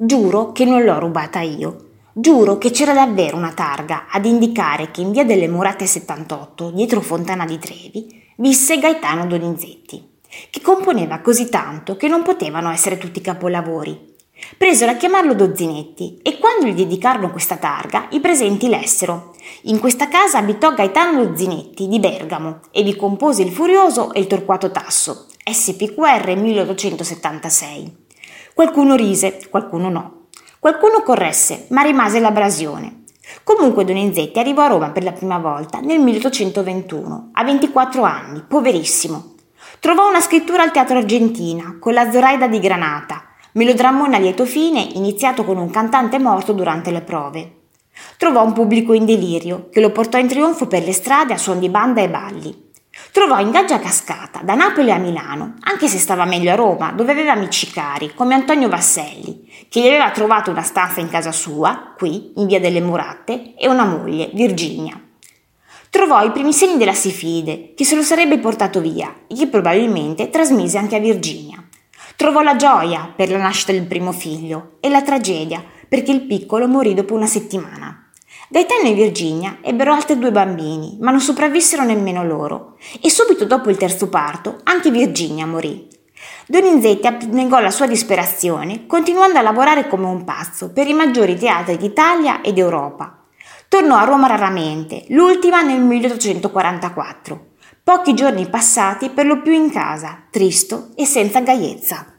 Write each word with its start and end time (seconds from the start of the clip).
Giuro 0.00 0.52
che 0.52 0.64
non 0.64 0.84
l'ho 0.84 1.00
rubata 1.00 1.40
io. 1.40 1.86
Giuro 2.12 2.56
che 2.56 2.70
c'era 2.70 2.92
davvero 2.92 3.36
una 3.36 3.50
targa 3.50 4.06
ad 4.08 4.26
indicare 4.26 4.92
che 4.92 5.00
in 5.00 5.10
via 5.10 5.24
delle 5.24 5.48
Murate 5.48 5.86
78, 5.86 6.70
dietro 6.70 7.00
Fontana 7.00 7.44
di 7.44 7.58
Trevi, 7.58 8.06
visse 8.36 8.78
Gaetano 8.78 9.26
Donizetti, 9.26 10.20
che 10.50 10.60
componeva 10.60 11.18
così 11.18 11.48
tanto 11.48 11.96
che 11.96 12.06
non 12.06 12.22
potevano 12.22 12.70
essere 12.70 12.96
tutti 12.96 13.20
capolavori. 13.20 14.14
Presero 14.56 14.92
a 14.92 14.94
chiamarlo 14.94 15.34
Dozzinetti 15.34 16.20
e 16.22 16.38
quando 16.38 16.66
gli 16.66 16.74
dedicarono 16.74 17.32
questa 17.32 17.56
targa 17.56 18.06
i 18.10 18.20
presenti 18.20 18.68
lessero. 18.68 19.34
In 19.62 19.80
questa 19.80 20.06
casa 20.06 20.38
abitò 20.38 20.74
Gaetano 20.74 21.24
Dozzinetti 21.24 21.88
di 21.88 21.98
Bergamo 21.98 22.60
e 22.70 22.84
vi 22.84 22.94
compose 22.94 23.42
il 23.42 23.50
Furioso 23.50 24.12
e 24.12 24.20
il 24.20 24.28
Torquato 24.28 24.70
Tasso, 24.70 25.26
SPQR 25.44 26.36
1876. 26.36 28.06
Qualcuno 28.58 28.96
rise, 28.96 29.38
qualcuno 29.50 29.88
no. 29.88 30.26
Qualcuno 30.58 31.04
corresse, 31.04 31.66
ma 31.68 31.82
rimase 31.82 32.18
l'abrasione. 32.18 33.04
Comunque 33.44 33.84
Donizetti 33.84 34.40
arrivò 34.40 34.62
a 34.62 34.66
Roma 34.66 34.90
per 34.90 35.04
la 35.04 35.12
prima 35.12 35.38
volta 35.38 35.78
nel 35.78 36.00
1821, 36.00 37.30
a 37.34 37.44
24 37.44 38.02
anni, 38.02 38.42
poverissimo. 38.42 39.34
Trovò 39.78 40.08
una 40.08 40.20
scrittura 40.20 40.64
al 40.64 40.72
Teatro 40.72 40.98
Argentina, 40.98 41.76
con 41.78 41.92
la 41.92 42.10
Zoraida 42.10 42.48
di 42.48 42.58
Granata, 42.58 43.26
melodramone 43.52 44.16
a 44.16 44.18
lieto 44.18 44.44
fine 44.44 44.80
iniziato 44.80 45.44
con 45.44 45.56
un 45.56 45.70
cantante 45.70 46.18
morto 46.18 46.52
durante 46.52 46.90
le 46.90 47.02
prove. 47.02 47.52
Trovò 48.16 48.42
un 48.42 48.54
pubblico 48.54 48.92
in 48.92 49.04
delirio, 49.04 49.68
che 49.70 49.80
lo 49.80 49.92
portò 49.92 50.18
in 50.18 50.26
trionfo 50.26 50.66
per 50.66 50.82
le 50.82 50.92
strade 50.92 51.32
a 51.32 51.38
suon 51.38 51.60
di 51.60 51.68
banda 51.68 52.00
e 52.00 52.10
balli. 52.10 52.67
Trovò 53.12 53.38
ingaggio 53.38 53.74
a 53.74 53.78
cascata, 53.78 54.40
da 54.42 54.54
Napoli 54.54 54.90
a 54.90 54.98
Milano, 54.98 55.54
anche 55.60 55.88
se 55.88 55.98
stava 55.98 56.24
meglio 56.24 56.52
a 56.52 56.56
Roma, 56.56 56.92
dove 56.92 57.12
aveva 57.12 57.32
amici 57.32 57.70
cari, 57.70 58.14
come 58.14 58.34
Antonio 58.34 58.68
Vasselli, 58.68 59.50
che 59.68 59.80
gli 59.80 59.86
aveva 59.86 60.10
trovato 60.10 60.50
una 60.50 60.62
stanza 60.62 61.00
in 61.00 61.08
casa 61.08 61.32
sua, 61.32 61.94
qui, 61.96 62.32
in 62.36 62.46
via 62.46 62.60
delle 62.60 62.80
Muratte, 62.80 63.54
e 63.56 63.68
una 63.68 63.84
moglie, 63.84 64.30
Virginia. 64.34 65.00
Trovò 65.90 66.22
i 66.22 66.32
primi 66.32 66.52
segni 66.52 66.76
della 66.76 66.92
sifide, 66.92 67.72
che 67.74 67.84
se 67.84 67.96
lo 67.96 68.02
sarebbe 68.02 68.38
portato 68.38 68.80
via, 68.80 69.22
e 69.26 69.34
che 69.34 69.46
probabilmente 69.46 70.28
trasmise 70.28 70.78
anche 70.78 70.96
a 70.96 71.00
Virginia. 71.00 71.62
Trovò 72.18 72.42
la 72.42 72.56
gioia 72.56 73.12
per 73.14 73.30
la 73.30 73.38
nascita 73.38 73.70
del 73.70 73.86
primo 73.86 74.10
figlio 74.10 74.78
e 74.80 74.88
la 74.88 75.02
tragedia 75.02 75.64
perché 75.88 76.10
il 76.10 76.22
piccolo 76.22 76.66
morì 76.66 76.92
dopo 76.92 77.14
una 77.14 77.26
settimana. 77.26 77.87
Gaetano 78.50 78.88
e 78.88 78.94
Virginia 78.94 79.58
ebbero 79.60 79.92
altri 79.92 80.18
due 80.18 80.32
bambini, 80.32 80.96
ma 81.00 81.10
non 81.10 81.20
sopravvissero 81.20 81.84
nemmeno 81.84 82.24
loro, 82.24 82.78
e 83.02 83.10
subito 83.10 83.44
dopo 83.44 83.68
il 83.68 83.76
terzo 83.76 84.08
parto 84.08 84.60
anche 84.62 84.90
Virginia 84.90 85.44
morì. 85.44 85.86
Donizetti 86.46 87.06
abnegò 87.06 87.58
la 87.58 87.70
sua 87.70 87.86
disperazione, 87.86 88.86
continuando 88.86 89.38
a 89.38 89.42
lavorare 89.42 89.86
come 89.86 90.06
un 90.06 90.24
pazzo 90.24 90.72
per 90.72 90.88
i 90.88 90.94
maggiori 90.94 91.36
teatri 91.36 91.76
d'Italia 91.76 92.40
ed 92.40 92.56
Europa. 92.56 93.22
Tornò 93.68 93.96
a 93.96 94.04
Roma 94.04 94.28
raramente, 94.28 95.04
l'ultima 95.08 95.60
nel 95.60 95.82
1844, 95.82 97.46
pochi 97.84 98.14
giorni 98.14 98.48
passati 98.48 99.10
per 99.10 99.26
lo 99.26 99.42
più 99.42 99.52
in 99.52 99.70
casa, 99.70 100.22
tristo 100.30 100.88
e 100.96 101.04
senza 101.04 101.40
gaiezza. 101.40 102.17